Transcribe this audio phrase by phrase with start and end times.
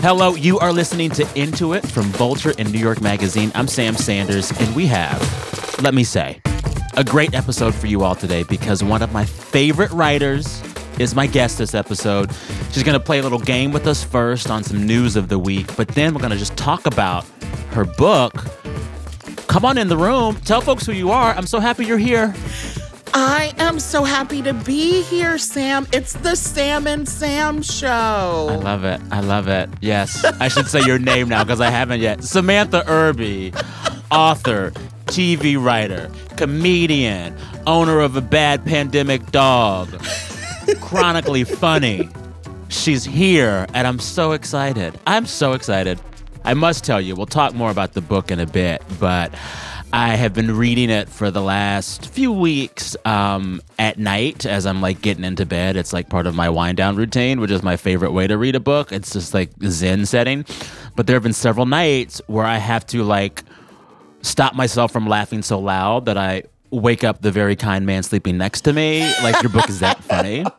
[0.00, 3.50] Hello, you are listening to Into It from Vulture and New York Magazine.
[3.54, 6.40] I'm Sam Sanders, and we have, let me say,
[6.96, 10.62] a great episode for you all today because one of my favorite writers
[10.98, 12.30] is my guest this episode.
[12.72, 15.38] She's going to play a little game with us first on some news of the
[15.38, 17.24] week, but then we're going to just talk about
[17.70, 18.34] her book.
[19.48, 20.36] Come on in the room.
[20.44, 21.32] Tell folks who you are.
[21.34, 22.34] I'm so happy you're here.
[23.14, 25.86] I am so happy to be here, Sam.
[25.92, 28.48] It's the Sam and Sam show.
[28.50, 29.00] I love it.
[29.10, 29.70] I love it.
[29.80, 30.24] Yes.
[30.40, 32.24] I should say your name now because I haven't yet.
[32.24, 33.52] Samantha Irby,
[34.10, 34.72] author,
[35.06, 39.88] TV writer, comedian, owner of a bad pandemic dog,
[40.80, 42.08] chronically funny.
[42.68, 44.98] She's here, and I'm so excited.
[45.06, 46.00] I'm so excited.
[46.44, 49.32] I must tell you, we'll talk more about the book in a bit, but
[49.96, 54.82] I have been reading it for the last few weeks um, at night as I'm
[54.82, 55.74] like getting into bed.
[55.74, 58.54] It's like part of my wind down routine, which is my favorite way to read
[58.54, 58.92] a book.
[58.92, 60.44] It's just like Zen setting.
[60.96, 63.42] But there have been several nights where I have to like
[64.20, 68.36] stop myself from laughing so loud that I wake up the very kind man sleeping
[68.36, 69.00] next to me.
[69.22, 70.44] Like, your book is that funny.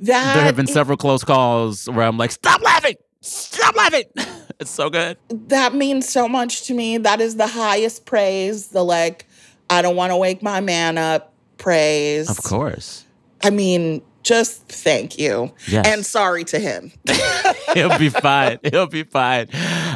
[0.00, 2.96] That There have been several close calls where I'm like, stop laughing!
[3.22, 4.04] Stop laughing!
[4.60, 5.16] it's so good.
[5.28, 6.98] that means so much to me.
[6.98, 8.68] That is the highest praise.
[8.68, 9.26] The like,
[9.70, 12.28] I don't want to wake my man up praise.
[12.28, 13.06] Of course.
[13.42, 15.52] I mean, just thank you.
[15.68, 15.86] Yes.
[15.86, 16.92] And sorry to him.
[17.74, 18.58] He'll be fine.
[18.64, 19.48] He'll be fine.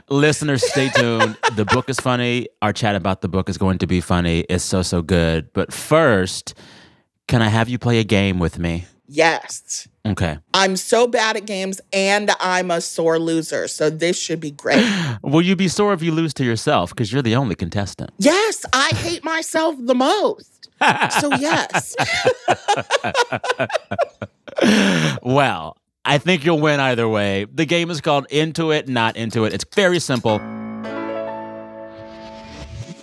[0.08, 1.36] Listeners, stay tuned.
[1.54, 2.48] The book is funny.
[2.62, 4.40] Our chat about the book is going to be funny.
[4.48, 5.52] It's so, so good.
[5.52, 6.54] But first,
[7.28, 8.86] can I have you play a game with me?
[9.08, 9.88] Yes.
[10.06, 10.38] Okay.
[10.54, 13.66] I'm so bad at games and I'm a sore loser.
[13.68, 14.84] So this should be great.
[15.22, 16.90] Will you be sore if you lose to yourself?
[16.90, 18.10] Because you're the only contestant.
[18.18, 20.52] yes, I hate myself the most.
[21.20, 21.96] So yes.
[25.22, 27.46] Well, I think you'll win either way.
[27.52, 29.52] The game is called Into It, Not Into It.
[29.52, 30.38] It's very simple.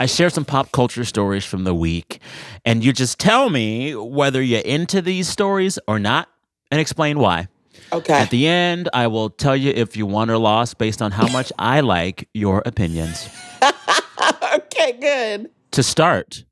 [0.03, 2.19] I share some pop culture stories from the week,
[2.65, 6.27] and you just tell me whether you're into these stories or not
[6.69, 7.47] and explain why.
[7.93, 8.11] Okay.
[8.11, 11.29] At the end, I will tell you if you won or lost based on how
[11.29, 13.29] much I like your opinions.
[14.53, 15.49] okay, good.
[15.71, 16.43] To start,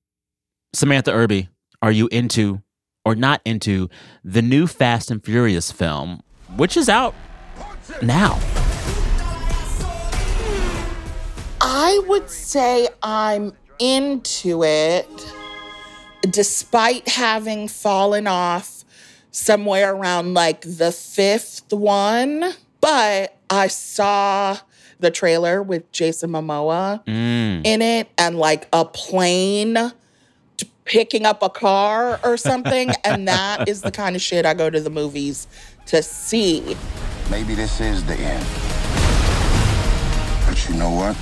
[0.74, 1.50] Samantha Irby,
[1.82, 2.62] are you into
[3.04, 3.90] or not into
[4.24, 6.24] the new Fast and Furious film,
[6.56, 7.16] which is out
[8.02, 8.40] now?
[11.84, 15.08] I would say I'm into it
[16.30, 18.86] despite having fallen off
[19.32, 22.54] somewhere around like the fifth one.
[22.82, 24.60] But I saw
[25.00, 27.66] the trailer with Jason Momoa Mm.
[27.66, 29.92] in it and like a plane
[30.58, 32.92] t- picking up a car or something.
[33.04, 35.48] and that is the kind of shit I go to the movies
[35.88, 36.78] to see.
[37.32, 38.46] Maybe this is the end.
[40.48, 41.18] But you know what?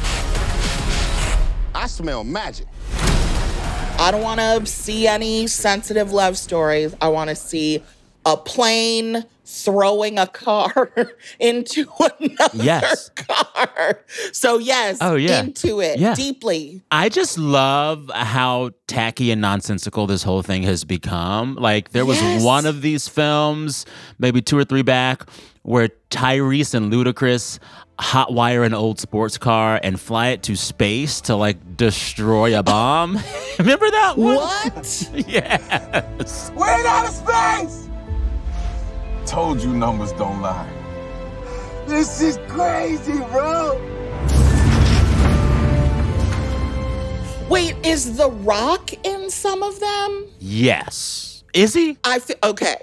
[1.80, 2.68] I smell magic.
[2.92, 6.94] I don't want to see any sensitive love stories.
[7.00, 7.82] I want to see
[8.26, 10.92] a plane throwing a car
[11.40, 11.86] into
[12.20, 13.10] another Yes.
[13.16, 14.02] car.
[14.34, 15.40] So yes, Oh, yeah.
[15.40, 16.16] into it Yeah.
[16.16, 16.82] deeply.
[16.92, 21.56] I just love how tacky and nonsensical this whole thing has become.
[21.56, 22.44] Like, there was Yes.
[22.44, 23.86] one of these films,
[24.20, 25.24] maybe two or three back,
[25.64, 27.58] where Tyrese and Ludacris
[28.00, 33.20] hotwire an old sports car and fly it to space to like destroy a bomb.
[33.60, 34.36] Remember that one?
[34.36, 35.10] What?
[35.28, 36.52] Yes.
[36.56, 37.90] We're in outer space!
[39.26, 40.70] Told you numbers don't lie.
[41.88, 43.76] This is crazy, bro.
[47.50, 50.28] Wait, is The Rock in some of them?
[50.40, 51.44] Yes.
[51.54, 51.98] Is he?
[52.04, 52.78] I feel okay.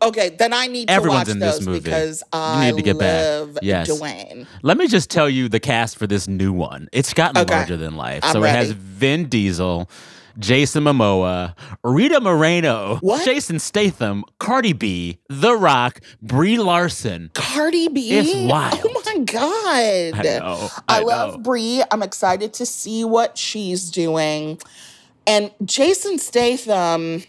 [0.00, 1.80] Okay, then I need to Everyone's watch in this those movie.
[1.80, 3.24] because You I need to get back.
[3.24, 3.90] love Yes.
[3.90, 4.46] Dwayne.
[4.62, 6.88] Let me just tell you the cast for this new one.
[6.92, 7.52] It's gotten Okay.
[7.54, 8.20] larger than life.
[8.22, 8.70] I'm so it has.
[8.70, 9.90] Vin Diesel,
[10.38, 13.24] Jason Momoa, Rita Moreno, What?
[13.24, 17.30] Jason Statham, Cardi B, The Rock, Brie Larson.
[17.34, 18.12] Cardi B.
[18.12, 18.80] It's oh wild.
[18.84, 20.26] Oh my god.
[20.26, 20.68] I know.
[20.86, 21.42] I, I love.
[21.42, 21.82] Brie.
[21.90, 24.60] I'm excited to see what she's doing.
[25.26, 27.24] And Jason Statham,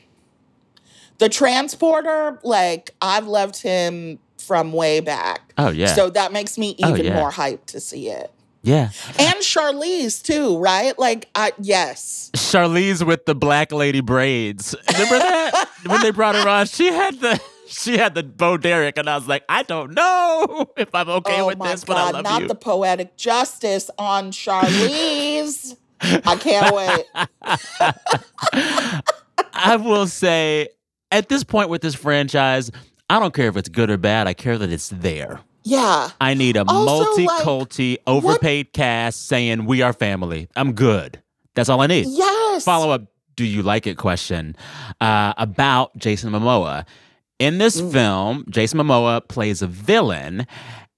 [1.20, 5.54] the transporter, like I've loved him from way back.
[5.58, 5.88] Oh yeah.
[5.94, 7.16] So that makes me Oh, even yeah.
[7.16, 8.32] more hyped to see it.
[8.64, 8.90] yeah.
[9.20, 10.98] And Charlize too, right?
[10.98, 12.32] Like I yes.
[12.36, 14.76] Charlize with the black lady braids.
[14.92, 15.68] Remember that?
[15.86, 19.16] when they brought her on, she had the she had the Bo Derek, and I
[19.16, 22.14] was like, I don't know if I'm okay oh with my this, but I god,
[22.16, 22.48] love not you.
[22.48, 25.76] the poetic justice on Charlize.
[26.02, 27.06] I can't wait.
[29.54, 30.70] I will say,
[31.12, 32.72] at this point with this franchise,
[33.10, 34.28] I don't care if it's good or bad.
[34.28, 35.40] I care that it's there.
[35.64, 36.10] Yeah.
[36.22, 40.48] I need a Also, multi-culti, overpaid cast saying we are family.
[40.56, 41.22] I'm good.
[41.56, 42.06] That's all I need.
[42.08, 42.64] Yes.
[42.64, 43.04] Follow up,
[43.36, 44.56] do you like it question
[45.02, 46.86] uh, about Jason Momoa.
[47.40, 47.92] In this Mm.
[47.92, 50.46] film, Jason Momoa plays a villain,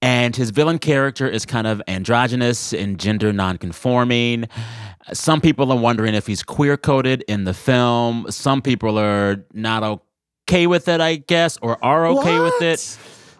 [0.00, 4.48] and his villain character is kind of androgynous and gender nonconforming.
[5.12, 8.26] Some people are wondering if he's queer coded in the film.
[8.30, 12.98] Some people are not okay with it, I guess, or are okay with it.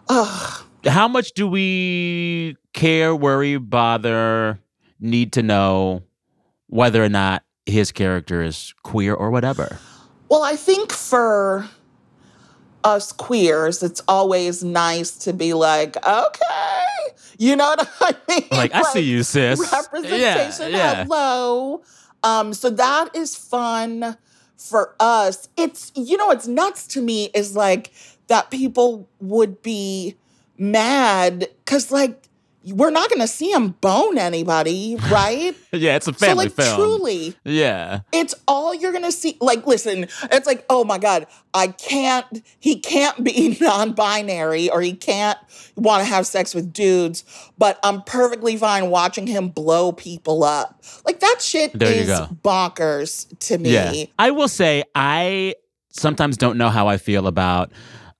[0.09, 0.63] Ugh.
[0.85, 4.59] How much do we care, worry, bother,
[4.99, 6.03] need to know
[6.67, 9.79] whether or not his character is queer or whatever?
[10.27, 11.69] Well, I think for
[12.83, 16.83] us queers, it's always nice to be like, okay,
[17.37, 18.47] you know what I mean?
[18.51, 19.59] Like, I see you, sis.
[19.71, 21.03] Representation, Yeah, yeah.
[21.03, 21.81] hello.
[22.23, 24.17] Um, so that is fun
[24.57, 25.49] for us.
[25.57, 27.91] It's you know what's nuts to me is like
[28.27, 30.15] that people would be
[30.57, 32.21] mad because like
[32.65, 35.55] we're not gonna see him bone anybody, right?
[35.73, 36.75] Yeah, it's a so family like film.
[36.75, 38.01] truly, Yeah.
[38.11, 39.37] it's all you're gonna see.
[39.41, 42.25] Like, listen, it's like, oh my god, I can't.
[42.59, 45.37] He can't be non-binary, or he can't
[45.75, 47.23] want to have sex with dudes.
[47.57, 50.83] But I'm perfectly fine watching him blow people up.
[51.05, 53.71] Like that shit There is bonkers to me.
[53.73, 54.05] Yeah.
[54.19, 55.55] I will say, I
[55.89, 57.71] sometimes don't know how I feel about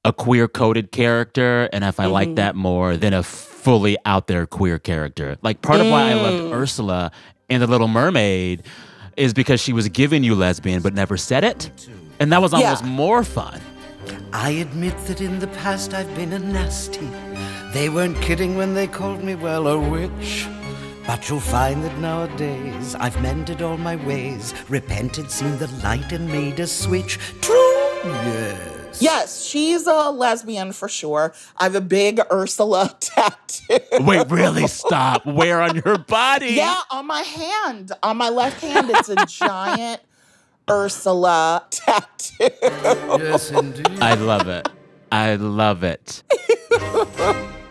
[0.06, 2.13] a queer coded character and if I Mm-hmm.
[2.13, 3.24] like that more than a
[3.63, 5.38] fully out there queer character.
[5.42, 6.54] Like, part of why I loved.
[6.54, 7.12] Ursula
[7.50, 8.63] in The Little Mermaid
[9.15, 11.69] is because she was giving you lesbian but never said it.
[12.19, 12.60] And that was Yeah.
[12.60, 13.62] almost more fun.
[14.33, 17.10] I admit that in the past I've been a nasty.
[17.74, 20.48] They weren't kidding when they called me, well, a witch.
[21.07, 26.27] But you'll find that nowadays I've mended all my ways, repented, seen the light, and
[26.27, 27.19] made a switch.
[27.42, 28.82] True, yes.
[29.00, 31.34] Yes, she's a lesbian for sure.
[31.57, 33.80] I have a big Ursula tattoo.
[34.00, 34.68] Wait, really?
[34.68, 35.25] Stop.
[35.25, 36.54] Where on your body?
[36.54, 37.92] Yeah, on my hand.
[38.01, 40.01] On my left hand, it's a giant
[40.69, 42.50] Ursula tattoo.
[42.62, 44.00] Yes, indeed.
[44.00, 44.69] I love it.
[45.12, 46.24] I love it.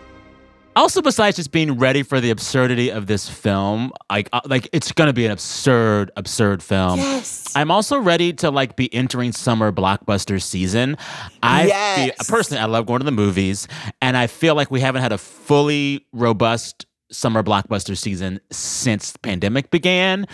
[0.75, 4.91] also, besides just being ready for the absurdity of this film, like uh, like it's
[4.91, 6.99] gonna be an absurd, absurd film.
[6.99, 7.51] Yes.
[7.55, 10.97] I'm also ready to like be entering summer blockbuster season.
[11.41, 11.97] I Yes.
[12.17, 13.67] feel, personally, I love going to the movies,
[14.01, 19.19] and I feel like we haven't had a fully robust summer blockbuster season since the
[19.19, 20.25] pandemic began.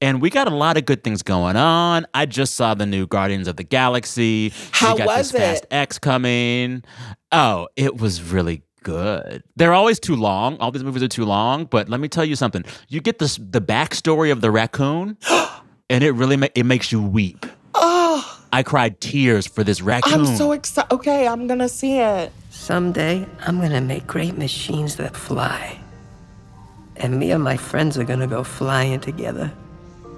[0.00, 2.06] And we got a lot of good things going on.
[2.14, 4.52] I just saw the new Guardians of the Galaxy.
[4.70, 5.72] How we got was this Fast it?
[5.72, 6.84] X coming.
[7.32, 9.42] Oh, it was really good.
[9.56, 10.56] They're always too long.
[10.58, 11.64] All these movies are too long.
[11.64, 12.64] But let me tell you something.
[12.88, 15.16] You get this the backstory of the raccoon,
[15.90, 17.46] and it really ma- it makes you weep.
[17.74, 20.26] Oh, I cried tears for this raccoon.
[20.26, 20.92] I'm so excited.
[20.92, 22.32] Okay, I'm gonna see it.
[22.50, 25.78] Someday, I'm gonna make great machines that fly.
[26.96, 29.52] And me and my friends are gonna go flying together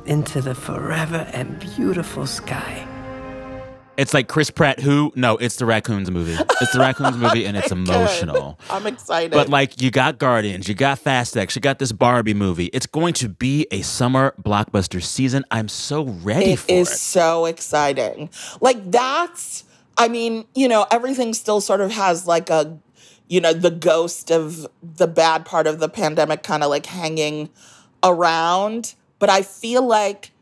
[0.06, 2.86] into the forever and beautiful sky.
[4.00, 4.80] It's like Chris Pratt.
[4.80, 5.12] Who?
[5.14, 6.32] No, it's the raccoons movie.
[6.32, 8.58] It's the raccoons oh movie, and it's emotional.
[8.70, 9.30] I'm excited.
[9.30, 12.70] But like you got Guardians, you got Fast X, you got this Barbie movie.
[12.72, 15.44] It's going to be a summer blockbuster season.
[15.50, 16.96] I'm so ready it is it.
[16.96, 18.30] so exciting.
[18.62, 19.64] Like that's,
[19.98, 22.78] I mean, you know, everything still sort of has like a,
[23.28, 27.50] you know, the ghost of the bad part of the pandemic kind of like hanging
[28.02, 28.94] around.
[29.18, 30.32] But I feel like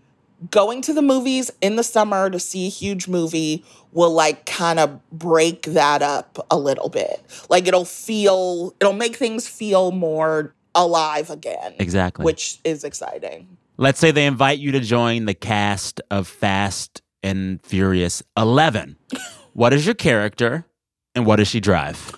[0.50, 4.78] going to the movies in the summer to see a huge movie will like kind
[4.78, 7.22] of break that up a little bit.
[7.48, 11.74] Like it'll feel, it'll make things feel more alive again.
[11.78, 12.24] Exactly.
[12.24, 13.56] Which is exciting.
[13.76, 18.96] Let's say they invite you to join the cast of Fast and Furious 11.
[19.52, 20.66] what is your character
[21.14, 22.14] and what does she drive?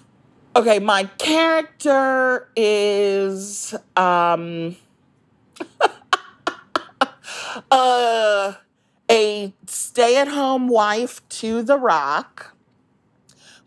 [0.56, 4.76] Okay, my character is um
[7.70, 8.54] uh
[9.10, 12.54] a stay-at-home wife to the rock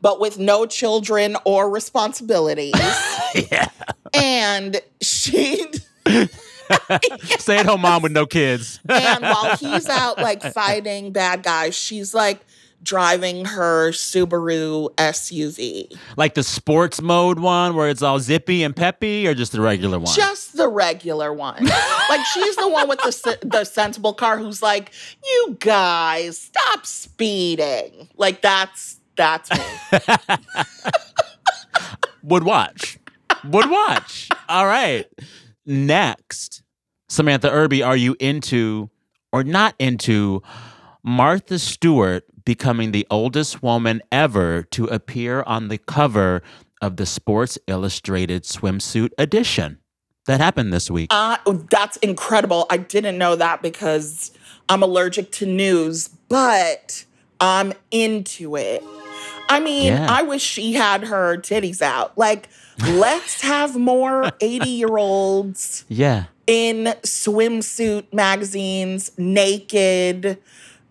[0.03, 2.73] but with no children or responsibilities.
[3.51, 3.69] yeah.
[4.13, 5.65] and she
[7.39, 8.79] Stay at home mom with no kids.
[8.87, 12.41] and while he's out like fighting bad guys, she's like
[12.83, 15.97] driving her Subaru SUV.
[16.17, 19.97] like the sports mode one where it's all zippy and peppy or just the regular
[19.97, 20.13] one?
[20.13, 21.63] Just the regular one.
[22.09, 24.91] like she's the one with the the sensible car who's like,
[25.23, 29.59] "You guys, stop speeding." Like that's that's me.
[32.23, 32.99] Would watch.
[33.45, 34.29] Would watch.
[34.47, 35.05] All right.
[35.65, 36.63] Next,
[37.09, 38.89] Samantha Irby, are you into
[39.31, 40.41] or not into
[41.03, 46.41] Martha Stewart becoming the oldest woman ever to appear on the cover
[46.81, 49.79] of the Sports Illustrated swimsuit edition
[50.25, 51.07] that happened this week.
[51.11, 51.37] Uh,
[51.69, 52.65] that's incredible.
[52.69, 54.31] I didn't know that because
[54.69, 57.05] I'm allergic to news, but
[57.39, 58.83] I'm into it.
[59.49, 60.07] I mean, Yeah.
[60.09, 62.17] I wish she had her titties out.
[62.17, 62.47] Like,
[62.87, 66.25] let's have more 80 year olds yeah.
[66.47, 70.37] in swimsuit magazines, naked.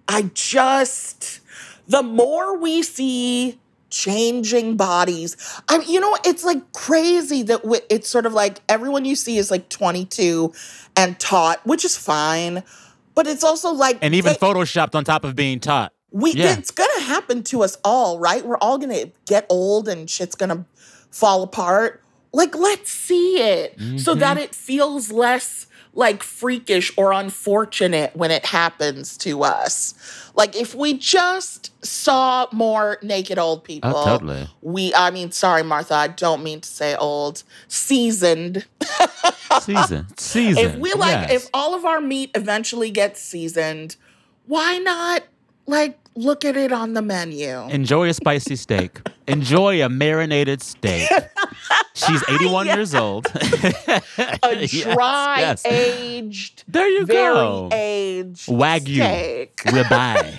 [0.09, 1.41] I just,
[1.93, 3.59] the more we see
[3.91, 5.37] changing bodies,
[5.69, 9.37] I you know, it's like crazy that we, it's sort of like everyone you see
[9.39, 10.53] is like 22
[10.97, 12.63] and taut, which is fine.
[13.15, 15.93] But it's also like, And even photoshopped on top of being taut.
[16.11, 16.57] we Yeah.
[16.59, 18.45] it's gonna happen to us all, right?
[18.45, 20.65] We're all gonna get old and shit's gonna
[21.11, 22.03] fall apart.
[22.33, 24.45] Like, let's see it so that Mm-hmm.
[24.45, 29.95] it feels less like freakish or unfortunate when it happens to us.
[30.35, 34.49] Like, if we just saw more naked old oh, people, Oh, totally.
[34.63, 38.67] we, I mean, sorry, Martha, I don't mean to say old, seasoned.
[39.61, 40.07] Season.
[40.17, 40.65] Season.
[40.65, 41.45] If we like, yes.
[41.45, 43.97] if all of our meat eventually gets seasoned,
[44.47, 45.25] why not
[45.67, 47.49] like look at it on the menu?
[47.69, 49.01] Enjoy a spicy steak.
[49.29, 51.09] Enjoy a marinated steak.
[51.95, 53.27] She's 81 years old.
[53.27, 55.65] a dry yes.
[55.67, 57.69] aged, There you very go.
[57.73, 59.57] aged Wagyu steak.
[59.67, 60.39] ribeye.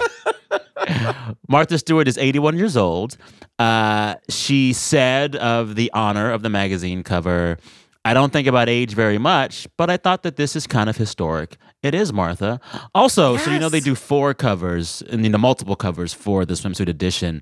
[1.47, 3.17] Martha Stewart is 81 years old.
[3.59, 7.57] Uh, she said of the honor of the magazine cover,
[8.05, 10.98] I don't think about age very much, but I thought that this is kind of
[10.98, 11.57] historic.
[11.81, 12.60] It is, Martha.
[12.93, 16.53] Also, so you know they do four covers and you know multiple covers for the
[16.53, 17.41] swimsuit edition.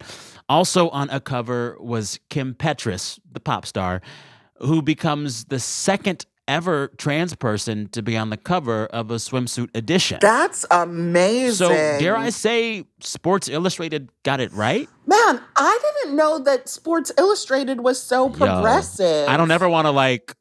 [0.50, 4.02] Also on a cover was Kim Petras, the pop star,
[4.58, 9.70] who becomes the second ever trans person to be on the cover of a swimsuit
[9.76, 10.20] edition.
[10.22, 11.56] That's amazing.
[11.56, 14.90] So dare I say, Sports Illustrated got it right?
[15.06, 19.28] Man, I didn't know that Sports Illustrated was so Yo, progressive.
[19.30, 20.36] I don't ever want to like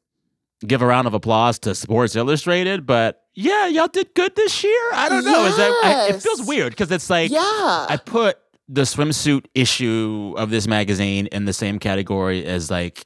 [0.65, 4.89] give a round of applause to Sports Illustrated, but yeah, y'all did good this year.
[4.93, 5.45] I don't know.
[5.45, 7.39] Is that I, it feels weird because it's like Yeah.
[7.41, 8.37] I put
[8.67, 13.05] the swimsuit issue of this magazine in the same category as like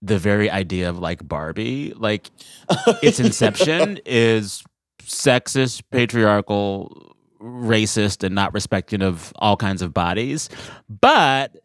[0.00, 1.92] the very idea of like Barbie.
[1.96, 2.30] Like
[3.02, 4.62] its inception is
[5.02, 10.48] sexist, patriarchal, racist, and not respecting of all kinds of bodies.
[10.88, 11.56] But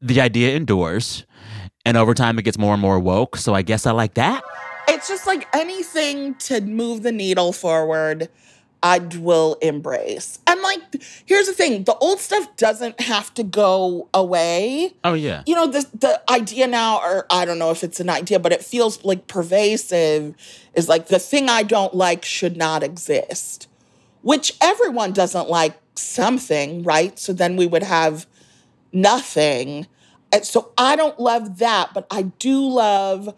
[0.00, 1.26] the idea endures.
[1.84, 3.36] And over time, it gets more and more woke.
[3.36, 4.42] So I guess I like that.
[4.88, 8.28] It's just like anything to move the needle forward,
[8.82, 10.40] I will embrace.
[10.46, 10.80] And like,
[11.24, 14.94] here's the thing: the old stuff doesn't have to go away.
[15.04, 15.42] Oh, yeah.
[15.46, 18.52] You know, the the idea now, or I don't know if it's an idea, but
[18.52, 20.34] it feels like pervasive.
[20.74, 23.68] Is like the thing I don't like should not exist,
[24.22, 27.18] which everyone doesn't like something, right?
[27.18, 28.26] So then we would have
[28.92, 29.86] nothing.
[30.32, 33.34] And so I don't love that, but I do love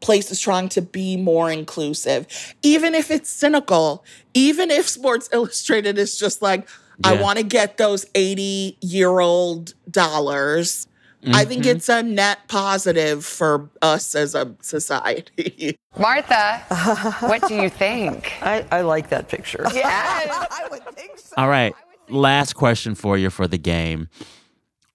[0.00, 2.26] places trying to be more inclusive,
[2.62, 6.68] even if it's cynical, even if Sports Illustrated is just like,
[7.04, 7.22] I Yeah.
[7.22, 10.88] want to get those 80 year old dollars.
[11.24, 11.76] I think Mm-hmm.
[11.76, 15.76] it's a net positive for us as a society.
[15.96, 16.58] Martha,
[17.20, 18.32] what do you think?
[18.42, 19.64] I, I like that picture.
[19.72, 19.86] Yeah.
[20.50, 21.34] I would think so.
[21.36, 21.76] All right.
[22.08, 24.08] Last question for you for the game.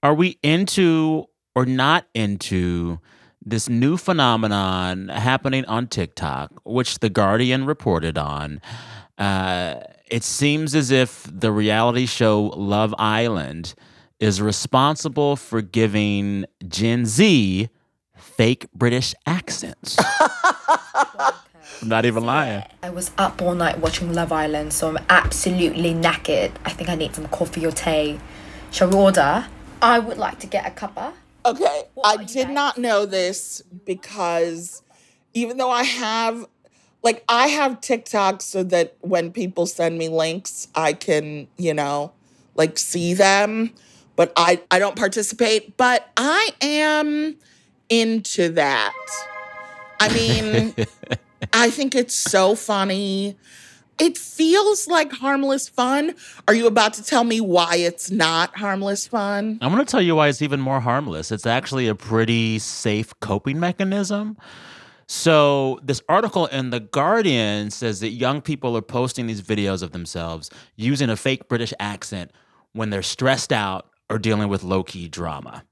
[0.03, 1.27] Are we into
[1.57, 2.99] or not into
[3.43, 8.61] this new phenomenon happening on TikTok, which The Guardian reported on?
[9.17, 13.73] Uh, it seems as if the reality show Love Island
[14.19, 17.69] is responsible for giving Gen Z
[18.15, 19.97] fake British accents.
[20.93, 22.65] I'm not even lying.
[22.83, 26.51] I was up all night watching Love Island, so I'm absolutely knackered.
[26.65, 28.19] I think I need some coffee or tea.
[28.69, 29.47] Shall we order?
[29.81, 31.13] I would like to get a cuppa.
[31.47, 32.53] Okay, I did guys?
[32.53, 34.83] not know this because
[35.33, 36.45] even though I have,
[37.03, 42.11] like, I have TikTok so that when people send me links, I can, you know,
[42.55, 43.73] like see them,
[44.15, 45.77] but I I don't participate.
[45.77, 47.37] But I am
[47.89, 48.93] into that.
[49.99, 50.75] I mean,
[51.53, 53.37] I think it's so funny.
[53.99, 56.13] It feels like harmless fun.
[56.47, 59.57] Are you about to tell me why it's not harmless fun?
[59.61, 61.31] I'm going to tell you why it's even more harmless.
[61.31, 64.37] It's actually a pretty safe coping mechanism.
[65.09, 69.93] So, this article in The Guardian says that young people are posting these videos of
[69.93, 72.31] themselves using a fake British accent
[72.73, 75.63] when they're stressed out or dealing with low key drama.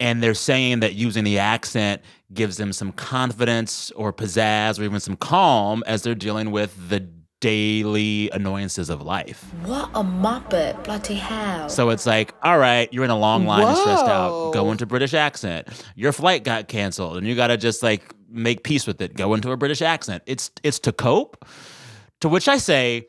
[0.00, 2.02] And they're saying that using the accent
[2.32, 7.08] gives them some confidence or pizzazz or even some calm as they're dealing with the
[7.44, 9.44] daily annoyances of life.
[9.66, 10.82] What a muppet.
[10.82, 11.68] Bloody hell.
[11.68, 14.52] So it's like, all right, you're in a long line and stressed out.
[14.52, 15.68] Go into British accent.
[15.94, 19.14] Your flight got canceled and you got to just like make peace with it.
[19.14, 20.22] Go into a British accent.
[20.24, 21.44] It's it's to cope.
[22.22, 23.08] To which I say,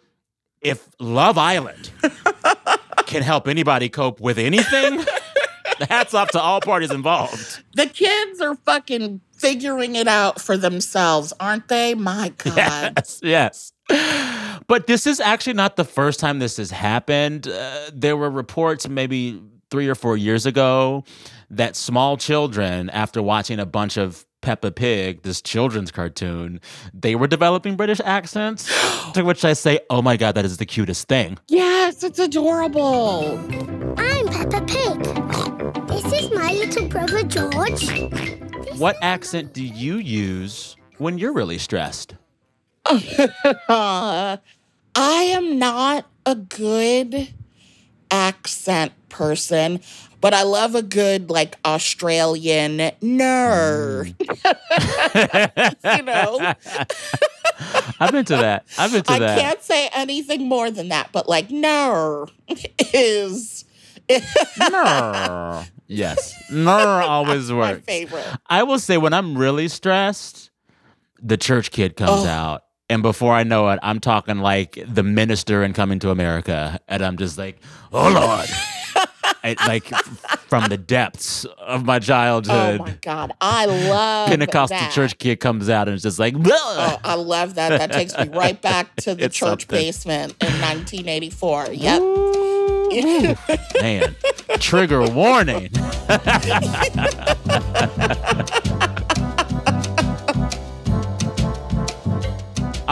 [0.60, 1.90] if Love Island
[3.06, 5.06] can help anybody cope with anything,
[5.90, 7.64] hats off to all parties involved.
[7.76, 11.94] The kids are fucking figuring it out for themselves, aren't they?
[11.96, 12.94] My God.
[12.98, 13.72] Yes, yes.
[14.68, 17.48] But this is actually not the first time this has happened.
[17.48, 19.40] Uh, there were reports maybe
[19.70, 21.04] three or four years ago
[21.50, 26.62] that small children, after watching a bunch of Peppa Pig, this children's cartoon,
[26.94, 28.66] they were developing British accents.
[29.14, 31.38] to which I say, oh my God, that is the cutest thing.
[31.48, 33.38] Yes, it's adorable.
[33.98, 35.88] I'm Peppa Pig.
[35.88, 37.90] This is my little brother George.
[38.78, 42.16] What accent do you use when you're really stressed?
[43.68, 44.40] I
[44.96, 47.30] am not a good
[48.12, 49.80] accent person,
[50.22, 54.16] but I love a good like Australian nerd.
[54.16, 55.98] Mm.
[55.98, 56.40] you know,
[58.00, 58.66] I've been to that.
[58.78, 59.38] I've been to I that.
[59.38, 62.30] I can't say anything more than that, but like nerd
[62.94, 63.66] is
[64.60, 65.66] ner.
[65.88, 66.36] yes.
[66.52, 67.86] Nurr always my works.
[67.86, 68.26] favorite.
[68.48, 70.52] I will say when I'm really stressed,
[71.22, 72.28] the church kid comes Oh.
[72.30, 72.65] out.
[72.90, 76.80] And before I know it, I'm talking like the minister and Coming to America.
[76.88, 77.58] And I'm just like,
[77.92, 78.50] oh Lord.
[79.44, 79.86] I- like
[80.50, 82.80] from the depths of my childhood.
[82.82, 84.92] Oh my god, I love Pentecostal that.
[84.92, 87.70] church kid comes out and it's just like, Oh, I love that.
[87.70, 89.68] That takes me right back to the It's church something.
[89.80, 91.68] basement in 1984.
[91.74, 92.02] Yep.
[93.82, 94.16] man,
[94.60, 95.70] trigger warning.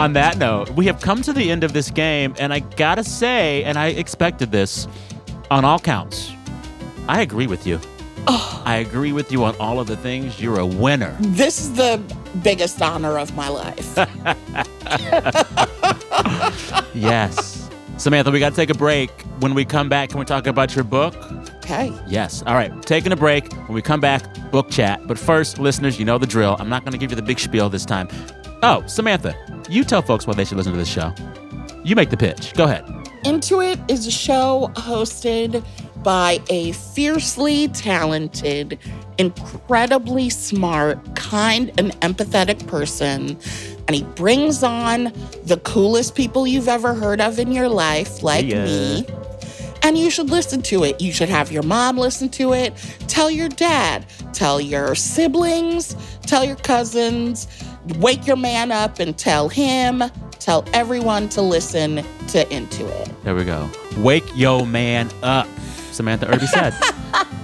[0.03, 3.05] On that note, we have come to the end of this game, and I gotta
[3.05, 4.85] say, and I expected this
[5.49, 6.33] on all counts,
[7.07, 7.79] I agree with you.
[8.27, 10.41] I agree with you on all of the things.
[10.41, 11.15] You're a winner.
[11.21, 12.01] This is the
[12.43, 13.97] biggest honor of my life.
[16.93, 17.69] Yes.
[17.97, 19.09] Samantha, we gotta take a break.
[19.39, 21.15] When we come back, can we talk about your book?
[21.63, 21.93] Okay.
[22.07, 22.43] Yes.
[22.45, 22.71] All right.
[22.83, 23.51] Taking a break.
[23.53, 25.07] When we come back, book chat.
[25.07, 26.57] But first, listeners, you know the drill.
[26.59, 28.09] I'm not going to give you the big spiel this time.
[28.65, 29.35] Oh, Samantha,
[29.69, 31.13] you tell folks why they should listen to this show.
[31.83, 32.53] You make the pitch.
[32.53, 32.85] Go ahead.
[33.25, 35.63] Into It is a show hosted
[36.01, 38.79] by a fiercely talented,
[39.17, 43.37] incredibly smart, kind, and empathetic person.
[43.87, 45.11] And he brings on
[45.45, 48.63] the coolest people you've ever heard of in your life, like Yeah.
[48.65, 49.05] me.
[49.83, 51.01] And you should listen to it.
[51.01, 52.73] You should have your mom listen to it.
[53.07, 54.05] Tell your dad.
[54.31, 55.97] Tell your siblings.
[56.25, 57.47] Tell your cousins.
[57.99, 60.03] Wake your man up and tell him.
[60.39, 63.23] Tell everyone to listen to Into It.
[63.23, 63.69] There we go.
[63.97, 65.47] Wake yo man up.
[65.91, 66.73] Samantha Irby said.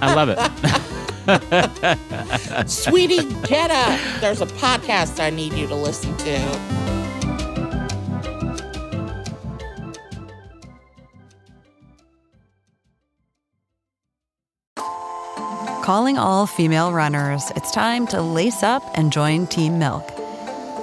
[0.02, 0.38] I love it.
[2.68, 4.00] Sweetie, get up.
[4.20, 6.80] There's a podcast I need you to listen to.
[15.84, 20.09] Calling all female runners, it's time to lace up and join Team Milk.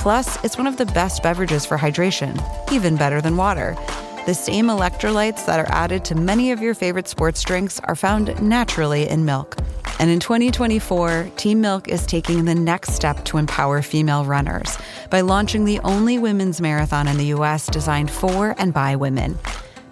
[0.00, 2.32] Plus, it's one of the best beverages for hydration,
[2.72, 3.76] even better than water.
[4.24, 8.40] The same electrolytes that are added to many of your favorite sports drinks are found
[8.40, 9.58] naturally in milk.
[9.98, 14.78] And in 2024, Team Milk is taking the next step to empower female runners
[15.10, 19.38] by launching the only women's marathon in the US designed for and by women.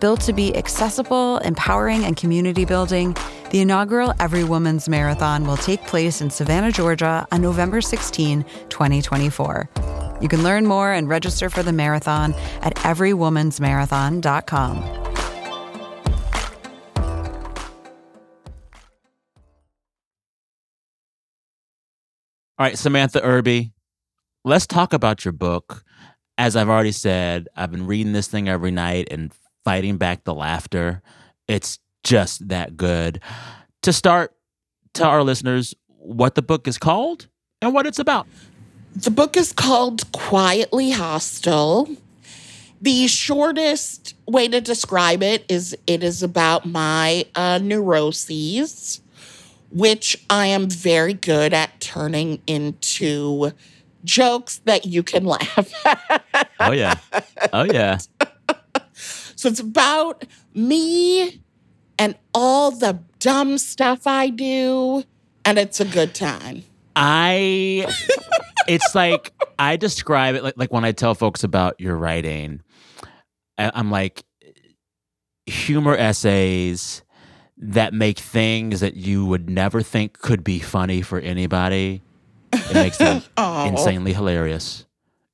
[0.01, 3.17] Built to be accessible, empowering, and community building,
[3.51, 9.69] the inaugural Every Woman's Marathon will take place in Savannah, Georgia on November 16, 2024.
[10.21, 15.05] You can learn more and register for the marathon at everywomansmarathon.com.
[22.61, 23.71] All right, Samantha Irby,
[24.45, 25.85] let's talk about your book.
[26.37, 29.33] As I've already said, I've been reading this thing every night and
[29.65, 31.03] fighting back the laughter.
[31.47, 33.21] It's just that good.
[33.83, 34.35] To start,
[34.95, 37.29] tell our listeners what the book is called
[37.61, 38.27] and what it's about.
[38.97, 41.89] The book is called Quietly Hostile.
[42.81, 49.01] The shortest way to describe it is it is about my uh, neuroses,
[49.71, 53.53] which I am very good at turning into
[54.05, 56.49] jokes that you can laugh at.
[56.61, 56.99] Oh yeah.
[57.53, 57.99] Oh yeah.
[59.39, 61.41] So it's about me
[61.97, 65.05] and all the dumb stuff I do,
[65.45, 66.65] and it's a good time.
[66.97, 67.87] I
[68.67, 72.63] it's like I describe it like like when I tell folks about your writing,
[73.57, 74.25] I- I'm like
[75.47, 77.03] humor essays
[77.59, 82.03] that make things that you would never think could be funny for anybody.
[82.53, 84.85] It makes them insanely hilarious.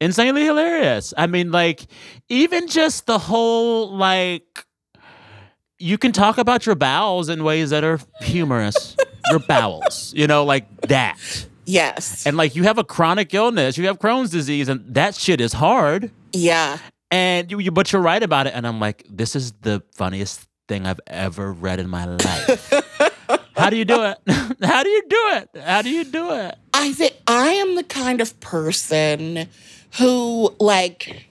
[0.05, 1.15] Insanely hilarious.
[1.17, 1.87] I mean, like,
[2.29, 4.67] even just the whole like
[5.79, 8.97] you can talk about your bowels in ways that are humorous.
[9.31, 11.47] your bowels, you know, like that.
[11.65, 12.27] Yes.
[12.27, 15.53] And like you have a chronic illness, you have Crohn's disease, and that shit is
[15.53, 16.11] hard.
[16.33, 16.79] Yeah.
[17.11, 18.55] And you, you but you're right about it.
[18.55, 22.73] And I'm like, this is the funniest thing I've ever read in my life.
[23.57, 24.19] How do you do it?
[24.63, 25.49] How do you do it?
[25.63, 26.57] How do you do it?
[26.73, 29.49] I think I am the kind of person
[29.99, 31.27] who, like,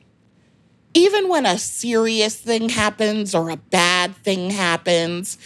[0.93, 5.37] even when a serious thing happens or a bad thing happens,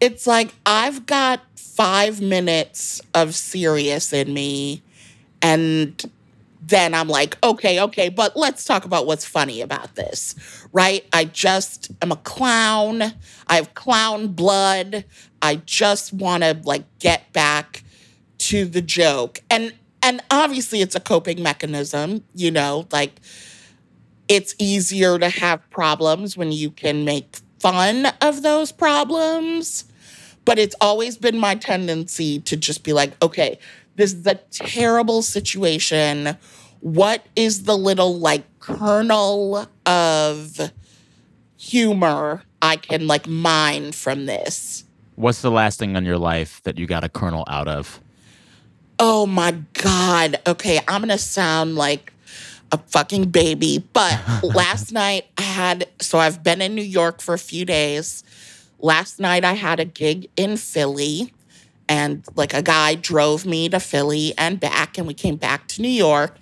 [0.00, 4.82] it's like I've got five minutes of serious in me.
[5.42, 6.02] And
[6.62, 10.34] then I'm like, okay, okay, but let's talk about what's funny about this,
[10.72, 11.04] right?
[11.12, 13.02] I just am a clown.
[13.46, 15.04] I have clown blood.
[15.42, 17.84] I just want to like get back
[18.38, 19.40] to the joke.
[19.50, 19.74] And
[20.06, 23.20] and obviously it's a coping mechanism, you know, like
[24.28, 29.84] it's easier to have problems when you can make fun of those problems.
[30.44, 33.58] But it's always been my tendency to just be like, okay,
[33.96, 36.36] this is a terrible situation.
[36.80, 40.70] What is the little like kernel of
[41.58, 44.84] humor I can like mine from this?
[45.16, 48.00] What's the last thing in your life that you got a kernel out of?
[48.98, 50.40] Oh my God.
[50.46, 52.12] Okay, I'm gonna sound like
[52.72, 57.34] a fucking baby, but last night I had, so I've been in New York for
[57.34, 58.24] a few days.
[58.78, 61.32] Last night I had a gig in Philly,
[61.88, 65.82] and like a guy drove me to Philly and back, and we came back to
[65.82, 66.36] New York.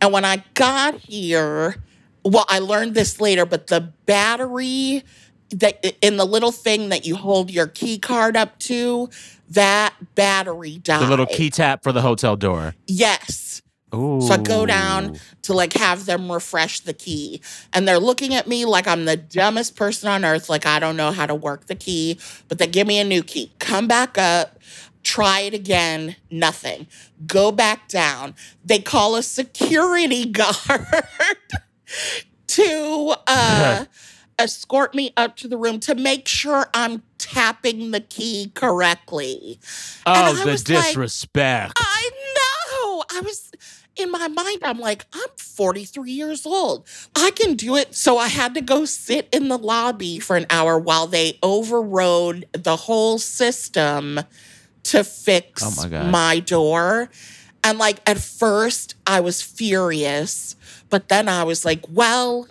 [0.00, 1.76] And when I got here,
[2.24, 5.04] well, I learned this later, but the battery
[5.50, 9.08] that in the little thing that you hold your key card up to,
[9.48, 11.02] that battery died.
[11.02, 12.74] The little key tap for the hotel door.
[12.86, 13.62] Yes.
[13.94, 14.20] Ooh.
[14.20, 17.42] So I go down to like have them refresh the key.
[17.72, 20.96] And they're looking at me like I'm the dumbest person on earth, like I don't
[20.96, 23.52] know how to work the key, but they give me a new key.
[23.58, 24.60] Come back up,
[25.02, 26.86] try it again, nothing.
[27.26, 28.34] Go back down.
[28.64, 30.86] They call a security guard
[32.46, 33.84] to uh
[34.40, 39.60] escort me up to the room to make sure I'm tapping the key correctly.
[40.06, 41.72] Oh, the was like, disrespect.
[41.76, 43.04] I know.
[43.12, 43.50] I was
[43.96, 46.86] in my mind, I'm like, I'm 43 years old.
[47.14, 47.94] I can do it.
[47.94, 52.46] So I had to go sit in the lobby for an hour while they overrode
[52.52, 54.20] the whole system
[54.84, 57.10] to fix Oh my my door.
[57.62, 60.56] And like at first, I was furious,
[60.88, 62.48] but then I was like, well,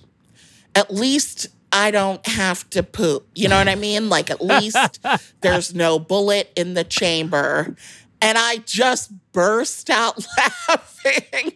[0.75, 3.27] at least I don't have to poop.
[3.35, 4.09] You know what I mean?
[4.09, 4.99] Like, at least
[5.41, 7.75] there's no bullet in the chamber.
[8.21, 10.25] And I just burst out
[10.67, 11.53] laughing,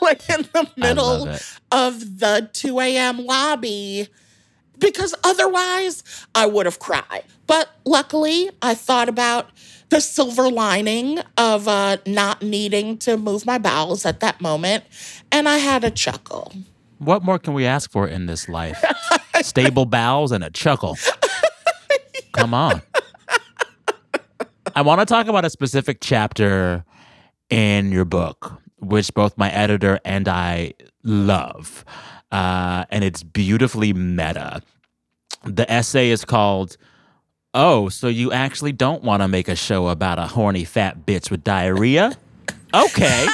[0.00, 1.28] like in the middle
[1.70, 3.24] of the 2 a.m.
[3.24, 4.08] lobby,
[4.78, 6.02] because otherwise
[6.34, 7.24] I would have cried.
[7.46, 9.50] But luckily, I thought about
[9.90, 14.84] the silver lining of uh, not needing to move my bowels at that moment,
[15.30, 16.52] and I had a chuckle.
[16.98, 18.82] What more can we ask for in this life?
[19.46, 20.98] Stable bowels and a chuckle.
[22.32, 22.82] Come on.
[24.74, 26.84] I want to talk about a specific chapter
[27.48, 31.84] in your book, which both my editor and I love.
[32.32, 34.62] Uh, and it's beautifully meta.
[35.44, 36.76] The essay is called
[37.54, 41.30] Oh, so you actually don't want to make a show about a horny fat bitch
[41.30, 42.18] with diarrhea?
[42.74, 43.28] Okay.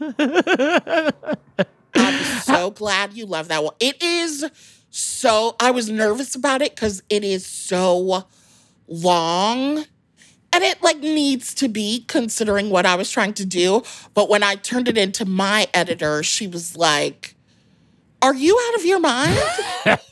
[2.70, 3.74] Glad you love that one.
[3.80, 4.44] It is
[4.90, 8.24] so, I was nervous about it because it is so
[8.86, 9.84] long
[10.52, 13.82] and it like needs to be considering what I was trying to do.
[14.14, 17.34] But when I turned it into my editor, she was like,
[18.20, 19.38] Are you out of your mind?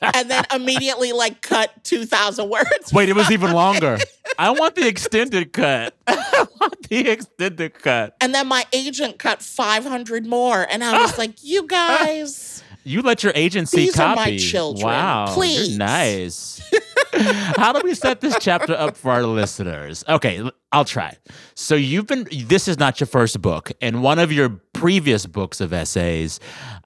[0.00, 2.92] and then immediately like cut 2,000 words.
[2.92, 3.98] Wait, it was even longer.
[4.38, 5.94] I want the extended cut.
[6.06, 8.16] I want the extended cut.
[8.20, 10.66] And then my agent cut 500 more.
[10.70, 12.62] And I was like, You guys.
[12.86, 14.30] You let your agency These are copy.
[14.32, 14.86] my children.
[14.86, 15.76] Wow, Please.
[15.76, 16.62] nice.
[17.56, 20.04] How do we set this chapter up for our listeners?
[20.08, 21.16] Okay, I'll try.
[21.54, 22.28] So you've been.
[22.46, 26.38] This is not your first book, and one of your previous books of essays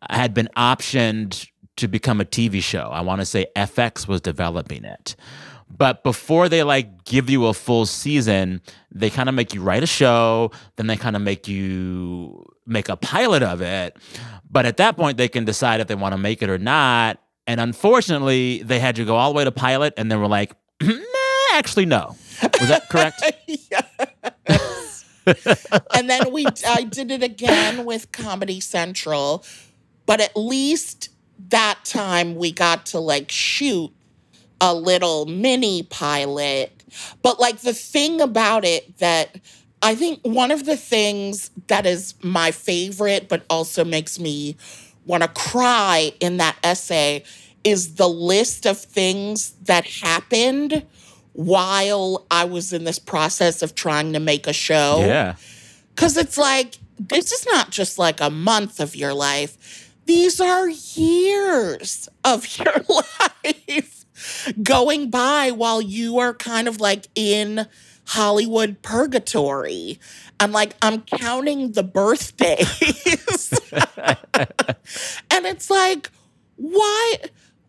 [0.08, 2.88] had been optioned to become a TV show.
[2.90, 5.16] I want to say FX was developing it.
[5.76, 9.82] But before they like give you a full season, they kind of make you write
[9.82, 13.96] a show, then they kind of make you make a pilot of it.
[14.50, 17.20] But at that point, they can decide if they want to make it or not.
[17.46, 20.54] And unfortunately, they had you go all the way to pilot, and then were like,
[20.82, 20.96] nah,
[21.54, 22.16] actually, no.
[22.42, 23.22] Was that correct?
[25.94, 29.44] and then we I did it again with Comedy Central,
[30.06, 31.10] but at least
[31.48, 33.92] that time we got to like shoot
[34.60, 36.84] a little mini pilot.
[37.22, 39.40] But like the thing about it that
[39.82, 44.56] I think one of the things that is my favorite but also makes me
[45.06, 47.24] want to cry in that essay
[47.64, 50.86] is the list of things that happened
[51.32, 55.04] while I was in this process of trying to make a show.
[55.06, 55.36] Yeah.
[55.94, 60.68] Because it's like, this is not just like a month of your life, these are
[60.68, 63.99] years of your life
[64.62, 67.66] going by while you are kind of like in
[68.06, 70.00] Hollywood purgatory.
[70.40, 73.52] I'm like, I'm counting the birthdays.
[75.30, 76.10] and it's like,
[76.56, 77.16] why?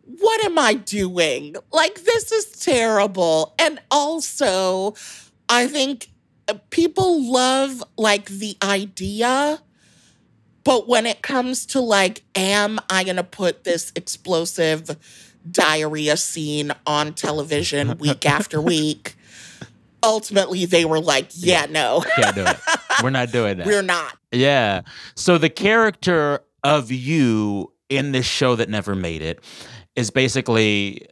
[0.04, 1.56] What am I doing?
[1.72, 3.54] Like, this is terrible.
[3.60, 4.96] And also,
[5.48, 6.10] I think
[6.48, 9.62] uh, people love like the idea,
[10.64, 14.90] but when it comes to like, am I gonna put this explosive
[15.50, 19.16] diarrhea scene on television week after week?
[20.04, 22.58] Ultimately, they were like, yeah, no, Can't do it.
[23.04, 23.68] We're not doing that.
[23.68, 24.18] we're not.
[24.32, 24.82] Yeah.
[25.16, 29.44] So the character of you in this show that never made it
[29.96, 31.08] is basically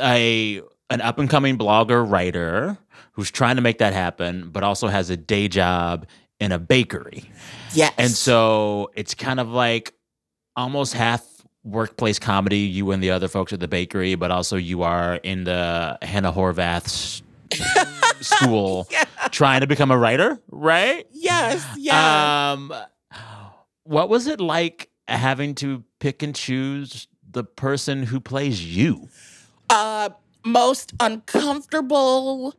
[0.00, 2.76] a an up and coming blogger writer
[3.12, 6.06] who's trying to make that happen, but also has a day job
[6.38, 7.30] in a bakery.
[7.72, 7.92] Yes.
[7.98, 9.94] And so it's kind of like
[10.56, 11.22] almost half
[11.64, 15.44] workplace comedy, you and the other folks at the bakery, but also you are in
[15.44, 17.22] the Hannah Horvath's
[18.20, 18.88] school
[19.30, 21.06] trying to become a writer, right?
[21.12, 22.52] Yes, yeah.
[22.52, 22.74] Um,
[23.84, 29.08] what was it like having to pick and choose the person who plays you?
[29.70, 30.08] uh
[30.44, 32.54] most uncomfortable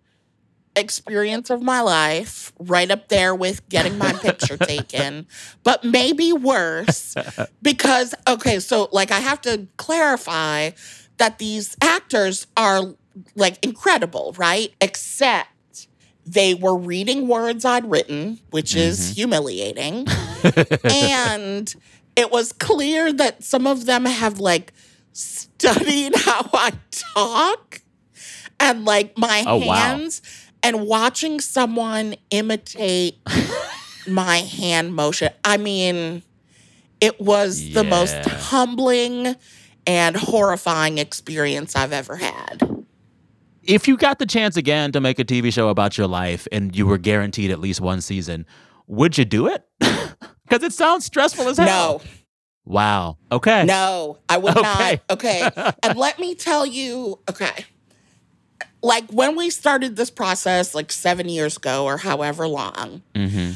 [0.75, 5.27] experience of my life right up there with getting my picture taken
[5.63, 7.13] but maybe worse
[7.61, 10.69] because okay so like i have to clarify
[11.17, 12.95] that these actors are
[13.35, 14.73] like incredible right?
[14.81, 15.87] Except
[16.25, 19.13] they were reading words i'd written which is mm-hmm.
[19.13, 20.07] humiliating.
[20.83, 21.73] And
[22.15, 24.73] it was clear that some of them have like
[25.13, 26.71] studied how I
[27.13, 27.81] talk
[28.59, 29.99] and like my Oh, wow.
[30.63, 33.19] And watching someone imitate
[34.07, 35.31] my hand motion.
[35.43, 36.23] I mean,
[36.99, 39.35] it was the most humbling
[39.87, 42.85] and horrifying experience I've ever had.
[43.63, 46.75] If you got the chance again to make a TV show about your life and
[46.75, 48.45] you were guaranteed at least one season,
[48.87, 49.63] would you do it?
[50.51, 51.99] Because it sounds stressful as hell.
[51.99, 52.01] No.
[52.65, 53.17] Wow.
[53.31, 53.63] Okay.
[53.63, 54.61] No, I would Okay.
[54.61, 54.99] not.
[55.09, 55.49] Okay.
[55.83, 57.63] and let me tell you, okay.
[58.83, 63.51] Like when we started this process like 7 years ago or however long, Mm-hmm.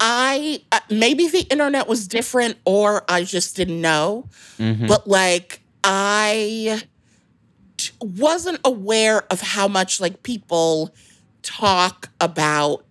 [0.00, 4.88] I uh, maybe the internet was different or I just didn't know, Mhm.
[4.88, 6.82] but like I
[7.76, 10.94] t- wasn't aware of how much like people
[11.42, 12.84] talk about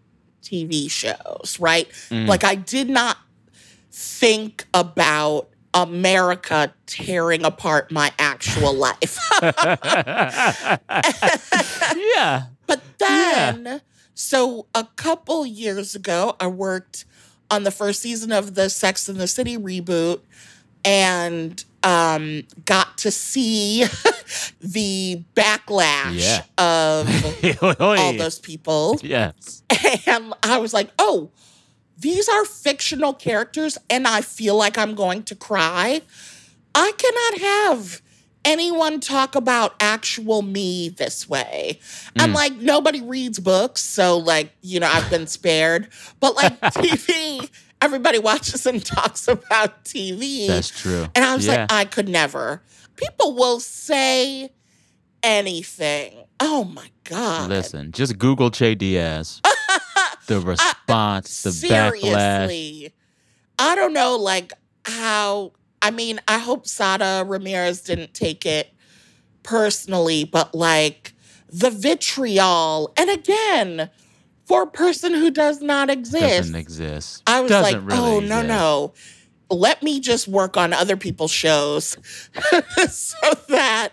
[0.44, 1.90] TV shows, right?
[2.10, 2.28] Mm.
[2.28, 3.18] Like I did not
[3.92, 9.18] think about America tearing apart my actual life.
[12.16, 12.44] yeah.
[12.68, 13.82] But then,
[14.14, 17.06] so a couple years ago, I worked
[17.52, 20.22] on the first season of the Sex and the City reboot
[20.86, 23.84] and um, got to see
[24.62, 26.44] the backlash Yeah.
[26.58, 29.00] of all those people.
[29.02, 29.64] Yes.
[30.08, 31.30] And I was like, oh,
[31.98, 36.02] these are fictional characters, and I feel like I'm going to cry.
[36.76, 38.02] I cannot have
[38.46, 41.80] anyone talk about actual me this way.
[42.16, 42.36] And Mm.
[42.36, 45.88] like, nobody reads books, so like, you know, I've been spared.
[46.20, 47.50] But like, TV,
[47.82, 50.48] everybody watches and talks about TV.
[50.48, 51.08] That's true.
[51.16, 51.62] And I was Yeah.
[51.62, 52.62] like, I could never.
[52.98, 54.52] People will say
[55.22, 56.14] anything.
[56.40, 57.50] Oh my God.
[57.50, 59.42] Listen, just Google Che Diaz.
[60.28, 62.02] The uh, uh, response, the backlash.
[62.02, 62.94] Seriously.
[63.60, 64.54] I don't know like
[64.86, 68.74] how I mean, I hope Sara Ramirez didn't take it
[69.44, 71.14] personally, but like
[71.50, 73.90] the vitriol, and again,
[74.46, 77.24] for a person who does not exist, Doesn't exist.
[77.28, 78.94] I was Doesn't like, really oh no no,
[79.50, 81.98] let me just work on other people's shows
[82.90, 83.90] so that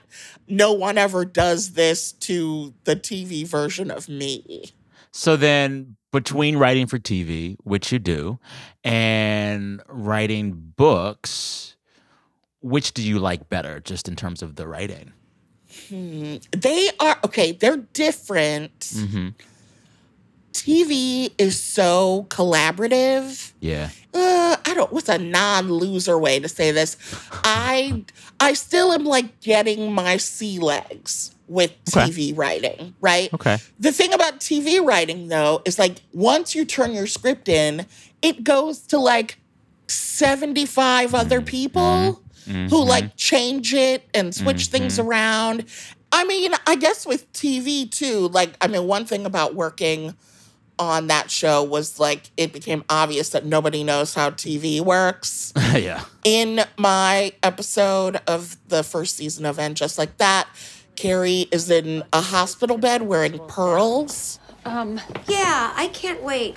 [0.49, 4.67] no one ever does this to the TV version of me.
[5.13, 8.39] So then, between writing for TV, which you do,
[8.85, 11.77] and writing books,
[12.61, 15.13] which do you like better, just in terms of the writing?
[15.89, 16.37] Hmm.
[16.53, 17.53] They are okay.
[17.53, 18.79] They're different.
[18.81, 19.29] Mm-hmm.
[20.53, 23.53] TV is so collaborative.
[23.61, 23.91] Yeah.
[24.13, 24.93] Uh, I don't.
[24.93, 26.97] What's a non-loser way to say this?
[27.45, 28.05] I
[28.41, 32.09] I still am like getting my sea legs with Okay.
[32.09, 33.33] TV writing, right?
[33.35, 33.59] Okay.
[33.79, 37.87] The thing about TV writing though is like once you turn your script in,
[38.23, 39.39] it goes to like
[39.89, 41.47] 75 other mm-hmm.
[41.47, 42.67] people mm-hmm.
[42.67, 42.89] who mm-hmm.
[42.89, 45.67] like change it and switch things around.
[46.13, 50.15] I mean, I guess with TV too, like I mean one thing about working
[50.81, 56.05] on that show was like it became obvious that nobody knows how TV works yeah.
[56.25, 60.49] in my episode of the first season of And Just Like That,
[60.97, 64.39] Carrie is in a hospital bed wearing pearls.
[64.65, 66.57] Um, Yeah, I can't wait.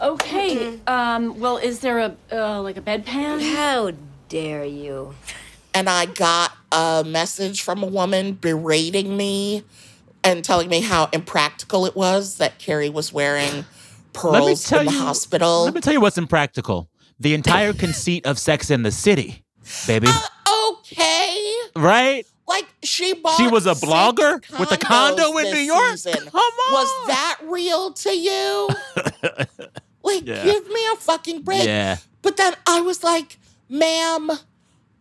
[0.00, 0.78] okay.
[0.86, 3.40] Um, well, is there a, uh, like a bedpan?
[3.54, 3.92] How
[4.28, 5.14] dare you?
[5.74, 9.62] And I got a message from a woman berating me
[10.24, 13.64] and telling me how impractical it was that Carrie was wearing
[14.12, 15.64] pearls in the hospital.
[15.64, 16.88] Let me tell you what's impractical.
[17.18, 19.44] The entire conceit of Sex in the City,
[19.86, 20.08] baby.
[20.08, 21.52] Uh, okay.
[21.76, 22.24] right?
[22.48, 25.96] Like she bought She was a blogger with a condo in New York?
[25.96, 26.28] season.
[26.28, 26.72] Come on.
[26.72, 28.68] Was that real to you?
[30.02, 30.44] like, Yeah.
[30.44, 31.64] give me a fucking break.
[31.64, 31.98] Yeah.
[32.22, 34.30] But then I was like, ma'am,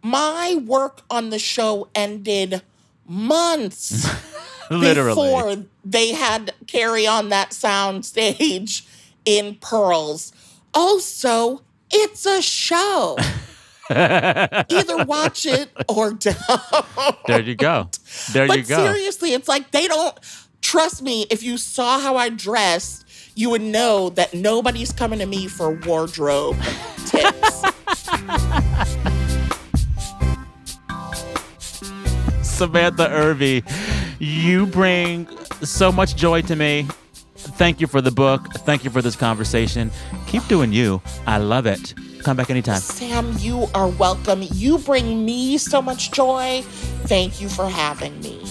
[0.03, 2.61] my work on the show ended
[3.07, 4.07] months
[4.79, 5.09] Literally.
[5.09, 8.85] before they had Carrie on that sound stage
[9.25, 10.31] in pearls.
[10.73, 13.17] Also, it's a show.
[13.89, 17.19] Either watch it or don't.
[17.27, 17.89] There you go.
[18.31, 18.85] There but you go.
[18.85, 20.17] seriously, it's like they don't
[20.61, 21.25] trust me.
[21.29, 23.05] If you saw how I dressed,
[23.35, 26.57] you would know that nobody's coming to me for wardrobe
[27.07, 27.61] tips.
[32.41, 33.63] Samantha Irby,
[34.21, 35.27] you bring
[35.63, 36.87] so much joy to me.
[37.35, 38.45] Thank you for the book.
[38.59, 39.89] Thank you for this conversation.
[40.27, 41.01] Keep doing you.
[41.25, 41.95] I love it.
[42.23, 42.79] Come back anytime.
[42.79, 44.43] Sam, you are welcome.
[44.53, 46.61] You bring me so much joy.
[47.07, 48.43] Thank you for having me.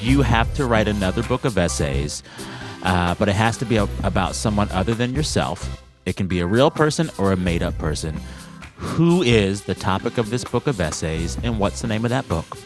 [0.00, 2.22] You have to write another book of essays,
[2.82, 5.82] uh, but it has to be a- about someone other than yourself.
[6.06, 8.18] It can be a real person or a made up person.
[8.78, 12.28] Who is the topic of this book of essays, and what's the name of that
[12.28, 12.56] book?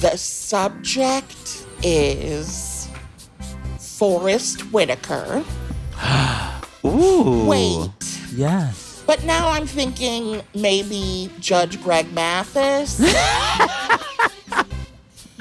[0.00, 2.88] The subject is
[3.78, 5.42] Forest Whitaker.
[6.84, 7.46] Ooh.
[7.46, 7.90] Wait.
[8.34, 9.02] Yes.
[9.06, 13.00] But now I'm thinking maybe Judge Greg Mathis.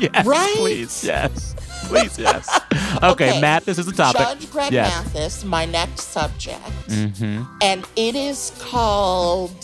[0.02, 0.26] Yes.
[0.26, 0.56] Right?
[0.58, 1.04] Please.
[1.04, 1.56] Yes.
[1.86, 2.17] Please.
[2.17, 2.60] Yes.
[3.04, 4.22] Okay, Matt, this is the topic.
[4.22, 5.06] Judge Greg yes.
[5.06, 6.62] Mathis, my next subject.
[6.88, 7.44] Mm-hmm.
[7.62, 9.56] And it is called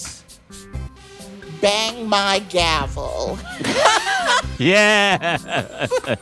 [1.62, 3.38] Bang My Gavel.
[4.60, 5.38] Yeah.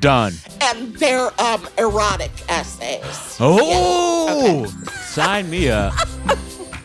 [0.00, 0.32] Done.
[0.62, 3.36] And they're um, erotic essays.
[3.38, 5.92] Oh, sign me up.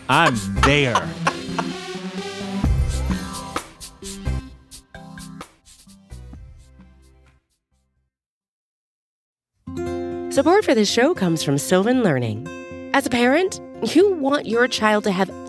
[0.10, 0.96] I'm there.
[10.32, 12.48] Support for this show comes from Sylvan Learning.
[12.94, 13.62] As a parent,
[13.96, 15.30] you want your child to have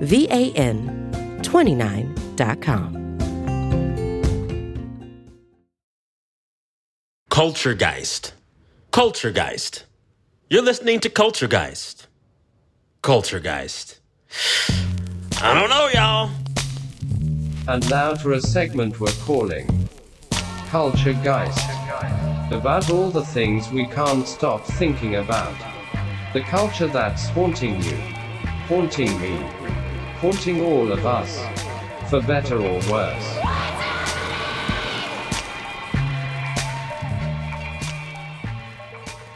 [0.00, 1.08] V A N
[1.42, 2.94] 29.com.
[7.30, 8.32] Culturegeist.
[8.92, 9.84] Culturegeist.
[10.50, 12.06] You're listening to Culturegeist.
[13.02, 13.98] Culturegeist.
[15.42, 16.30] I don't know, y'all.
[17.68, 19.66] And now for a segment we're calling
[20.70, 22.52] Culturegeist.
[22.52, 25.54] About all the things we can't stop thinking about.
[26.32, 27.96] The culture that's haunting you,
[28.68, 29.38] haunting me,
[30.20, 31.38] haunting all of us,
[32.10, 33.38] for better or worse.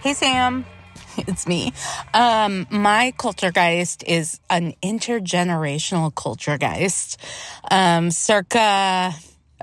[0.03, 0.64] Hey, Sam.
[1.28, 1.74] It's me.
[2.14, 7.18] Um, my culturegeist is an intergenerational culturegeist.
[7.70, 9.12] Um, circa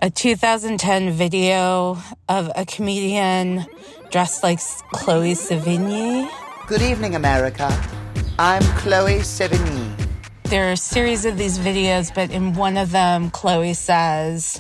[0.02, 1.98] a 2010 video
[2.30, 3.66] of a comedian
[4.12, 4.60] dressed like
[4.94, 6.30] Chloe Sevigny.
[6.68, 7.68] Good evening, America.
[8.38, 9.89] I'm Chloe Sevigny.
[10.50, 14.60] There are a series of these videos, but in one of them, Chloe says,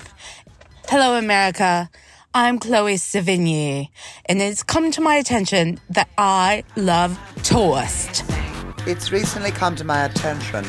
[0.87, 1.89] Hello, America.
[2.31, 3.89] I'm Chloe Sevigny,
[4.27, 8.23] and it's come to my attention that I love toast.
[8.85, 10.63] It's recently come to my attention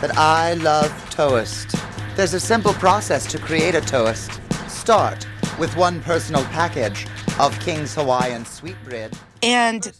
[0.00, 1.74] that I love toast.
[2.14, 4.40] There's a simple process to create a toast.
[4.68, 5.26] Start
[5.58, 7.08] with one personal package
[7.40, 9.18] of King's Hawaiian sweetbread.
[9.42, 9.92] And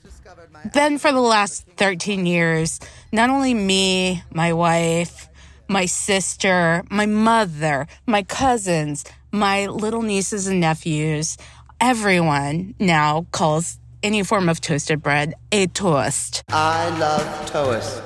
[0.73, 2.81] then for the last 13 years,
[3.13, 5.29] not only me, my wife,
[5.69, 11.37] my sister, my mother, my cousins, my little nieces and nephews,
[11.81, 16.43] everyone now calls any form of toasted bread a toast.
[16.49, 18.03] I love toast.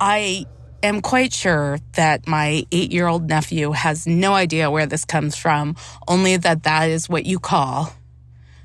[0.00, 0.46] I
[0.82, 5.36] am quite sure that my eight year old nephew has no idea where this comes
[5.36, 7.92] from, only that that is what you call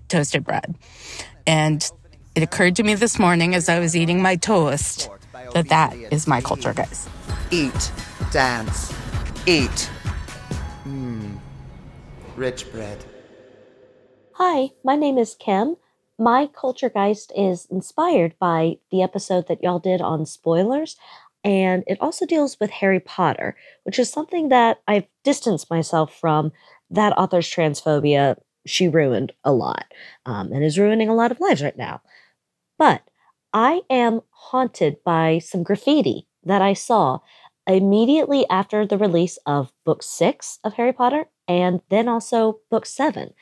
[0.10, 0.76] toasted bread.
[1.48, 1.90] And
[2.36, 5.10] it occurred to me this morning as I was eating my toast
[5.54, 7.08] that that is my culture, guys.
[7.52, 7.92] Eat,
[8.32, 8.92] dance,
[9.46, 9.90] eat.
[10.84, 11.38] Mmm,
[12.36, 13.04] rich bread.
[14.34, 15.76] Hi, my name is Kim.
[16.18, 20.96] My culturegeist is inspired by the episode that y'all did on spoilers,
[21.44, 26.52] and it also deals with Harry Potter, which is something that I've distanced myself from.
[26.90, 29.86] That author's transphobia, she ruined a lot
[30.26, 32.02] um, and is ruining a lot of lives right now.
[32.84, 33.04] But
[33.54, 37.20] I am haunted by some graffiti that I saw
[37.66, 43.34] immediately after the release of book six of Harry Potter and then also book seven.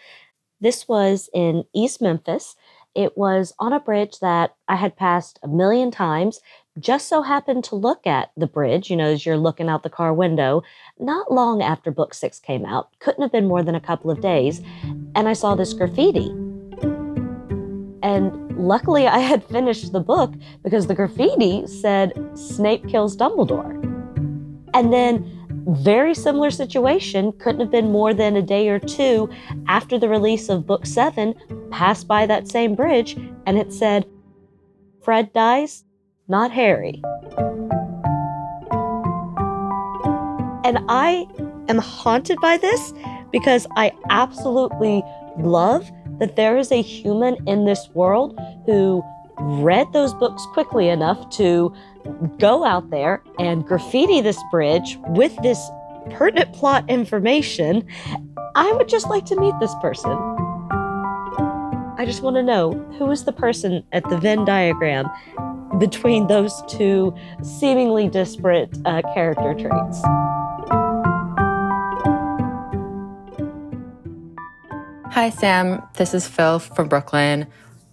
[0.60, 2.56] This was in East Memphis.
[2.94, 6.40] It was on a bridge that I had passed a million times.
[6.80, 9.90] Just so happened to look at the bridge, you know, as you're looking out the
[9.90, 10.62] car window,
[11.00, 12.90] not long after book six came out.
[13.00, 14.62] Couldn't have been more than a couple of days.
[15.16, 16.32] And I saw this graffiti.
[18.04, 20.34] And luckily, I had finished the book
[20.64, 23.78] because the graffiti said Snape kills Dumbledore.
[24.74, 25.38] And then,
[25.68, 29.30] very similar situation, couldn't have been more than a day or two
[29.68, 31.36] after the release of book seven,
[31.70, 34.06] passed by that same bridge, and it said,
[35.04, 35.84] Fred dies,
[36.28, 37.02] not Harry.
[40.64, 41.28] And I
[41.68, 42.94] am haunted by this
[43.32, 45.04] because I absolutely
[45.38, 45.92] love
[46.22, 49.04] that there is a human in this world who
[49.40, 51.74] read those books quickly enough to
[52.38, 55.60] go out there and graffiti this bridge with this
[56.12, 57.86] pertinent plot information.
[58.56, 60.12] I would just like to meet this person.
[61.98, 65.10] I just want to know who is the person at the Venn diagram
[65.80, 70.04] between those two seemingly disparate uh, character traits.
[75.12, 75.84] Hi, Sam.
[75.96, 77.48] This is Phil from Brooklyn.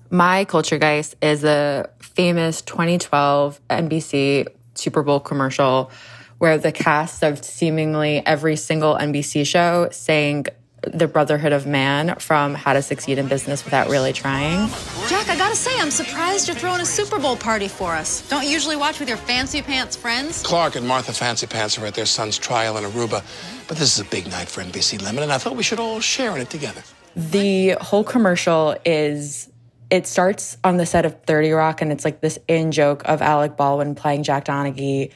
[0.08, 4.46] My Culturegeist is a famous 2012 NBC
[4.76, 5.90] Super Bowl commercial
[6.38, 10.46] where the cast of seemingly every single NBC show sang
[10.82, 14.68] the Brotherhood of Man from How to Succeed in Business Without Really Trying.
[15.08, 18.26] Jack, I gotta say, I'm surprised you're throwing a Super Bowl party for us.
[18.28, 20.40] Don't you usually watch with your fancy pants friends?
[20.44, 23.24] Clark and Martha Fancy Pants are at their son's trial in Aruba,
[23.66, 25.98] but this is a big night for NBC Lemon, and I thought we should all
[25.98, 26.84] share in it together.
[27.16, 29.50] The whole commercial is
[29.90, 33.22] it starts on the set of 30 Rock and it's like this in joke of
[33.22, 35.12] Alec Baldwin playing Jack Donaghy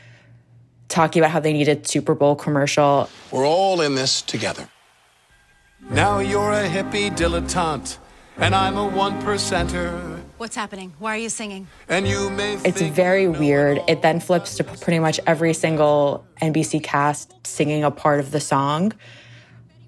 [0.88, 3.08] talking about how they needed Super Bowl commercial.
[3.30, 4.68] We're all in this together.
[5.90, 7.98] Now you're a hippie dilettante,
[8.38, 10.20] and I'm a one percenter.
[10.38, 10.92] What's happening?
[10.98, 11.66] Why are you singing?
[11.88, 13.80] And you may It's very weird.
[13.88, 18.40] It then flips to pretty much every single NBC cast singing a part of the
[18.40, 18.92] song.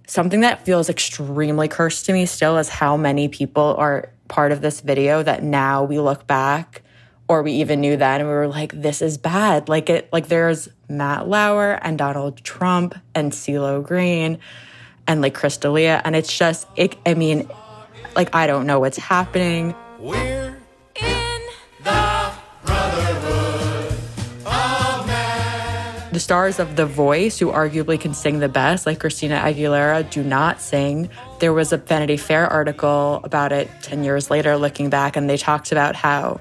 [0.07, 4.61] Something that feels extremely cursed to me still is how many people are part of
[4.61, 6.83] this video that now we look back
[7.29, 9.69] or we even knew then and we were like this is bad.
[9.69, 14.39] Like it like there's matt lauer and donald trump and CeeLo Green
[15.07, 17.49] and like Chris and it's just it, i mean
[18.15, 19.75] like i don't know what's happening.
[19.99, 20.57] We're
[26.15, 30.23] the stars of The Voice, who arguably can sing the best, like Christina Aguilera, do
[30.23, 31.11] not sing.
[31.41, 35.37] There was a Vanity Fair article about it 10 years later, looking back, and they
[35.37, 36.41] talked about how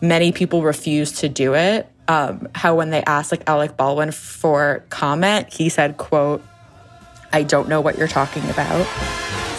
[0.00, 1.88] many people refused to do it.
[2.06, 6.44] Um, how when they asked like Alec Baldwin for comment, he said, quote,
[7.32, 8.86] I don't know what you're talking about.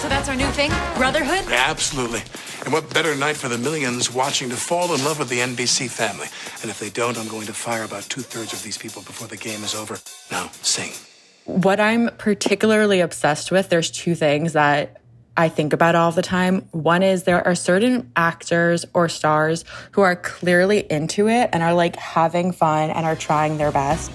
[0.06, 0.70] So that's our new thing?
[0.98, 1.52] Brotherhood?
[1.52, 2.22] Absolutely.
[2.64, 5.90] And what better night for the millions watching to fall in love with the NBC
[5.90, 6.28] family?
[6.62, 9.28] And if they don't, I'm going to fire about two thirds of these people before
[9.28, 9.98] the game is over.
[10.30, 10.92] Now, sing.
[11.46, 15.02] What I'm particularly obsessed with, there's two things that
[15.36, 16.68] I think about all the time.
[16.70, 21.74] One is there are certain actors or stars who are clearly into it and are
[21.74, 24.12] like having fun and are trying their best.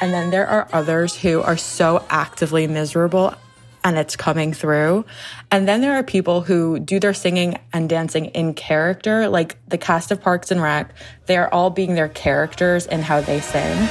[0.00, 3.34] And then there are others who are so actively miserable
[3.82, 5.04] and it's coming through.
[5.50, 9.78] And then there are people who do their singing and dancing in character, like the
[9.78, 10.92] cast of Parks and Rec.
[11.26, 13.88] They are all being their characters in how they sing.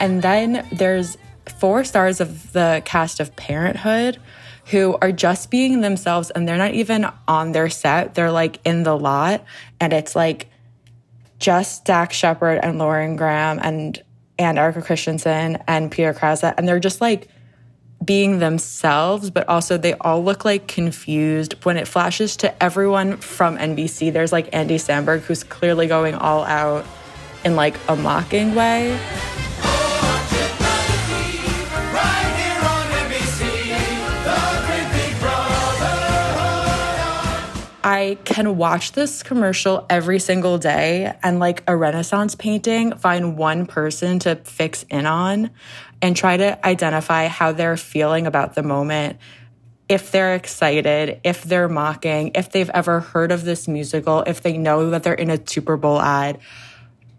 [0.00, 1.18] And then there's
[1.58, 4.18] four stars of the cast of Parenthood
[4.66, 8.14] who are just being themselves and they're not even on their set.
[8.14, 9.44] They're like in the lot.
[9.80, 10.48] And it's like
[11.42, 14.00] just Dax Shepard and Lauren Graham and
[14.38, 16.44] and Erika Christensen and Peter Krause.
[16.44, 17.28] And they're just like
[18.02, 21.54] being themselves, but also they all look like confused.
[21.64, 26.44] When it flashes to everyone from NBC, there's like Andy Samberg, who's clearly going all
[26.44, 26.86] out
[27.44, 28.98] in like a mocking way.
[37.92, 43.66] I can watch this commercial every single day and, like a Renaissance painting, find one
[43.66, 45.50] person to fix in on
[46.00, 49.18] and try to identify how they're feeling about the moment.
[49.90, 54.56] If they're excited, if they're mocking, if they've ever heard of this musical, if they
[54.56, 56.38] know that they're in a Super Bowl ad.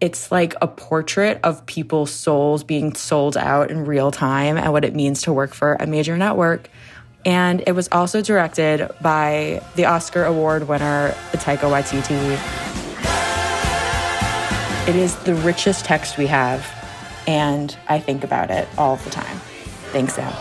[0.00, 4.84] It's like a portrait of people's souls being sold out in real time and what
[4.84, 6.68] it means to work for a major network.
[7.24, 12.38] And it was also directed by the Oscar Award winner, Taika Waititi.
[14.86, 16.66] It is the richest text we have,
[17.26, 19.38] and I think about it all the time.
[19.92, 20.32] Thanks, Sam.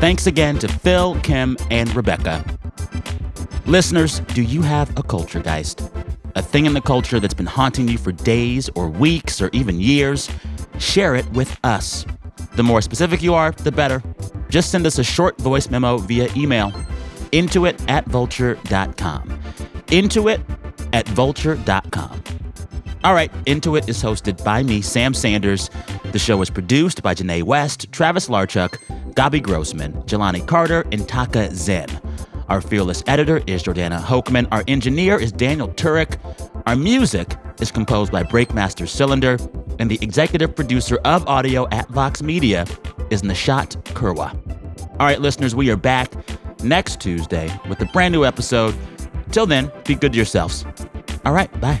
[0.00, 2.44] Thanks again to Phil, Kim, and Rebecca.
[3.66, 6.01] Listeners, do you have a culturegeist?
[6.34, 9.80] A thing in the culture that's been haunting you for days or weeks or even
[9.80, 10.30] years?
[10.78, 12.06] Share it with us.
[12.56, 14.02] The more specific you are, the better.
[14.48, 16.72] Just send us a short voice memo via email.
[17.32, 19.40] Into It at vulture.com.
[19.90, 20.40] Into It
[20.92, 22.22] at vulture.com.
[23.04, 25.70] All right, Into It is hosted by me, Sam Sanders.
[26.12, 28.76] The show is produced by Janae West, Travis Larchuk,
[29.14, 31.88] Gabi Grossman, Jelani Carter, and Taka Zen.
[32.52, 34.46] Our fearless editor is Jordana Hochman.
[34.52, 36.18] Our engineer is Daniel Turek.
[36.66, 39.38] Our music is composed by Breakmaster Cylinder.
[39.78, 42.66] And the executive producer of audio at Vox Media
[43.08, 44.36] is Nishat Kurwa.
[45.00, 46.12] All right, listeners, we are back
[46.62, 48.76] next Tuesday with a brand new episode.
[49.30, 50.66] Till then, be good to yourselves.
[51.24, 51.80] All right, bye.